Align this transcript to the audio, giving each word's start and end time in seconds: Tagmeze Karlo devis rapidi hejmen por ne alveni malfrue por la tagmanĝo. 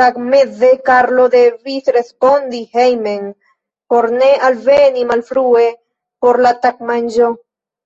Tagmeze 0.00 0.70
Karlo 0.88 1.26
devis 1.34 1.92
rapidi 1.98 2.62
hejmen 2.78 3.30
por 3.94 4.10
ne 4.18 4.32
alveni 4.50 5.08
malfrue 5.14 5.72
por 6.26 6.44
la 6.50 6.58
tagmanĝo. 6.68 7.34